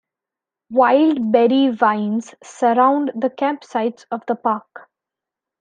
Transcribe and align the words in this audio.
Wild 0.71 1.31
berry 1.31 1.69
vines 1.69 2.33
surround 2.41 3.11
the 3.13 3.29
campsites 3.29 4.05
of 4.09 4.23
the 4.27 4.33
park. 4.33 4.89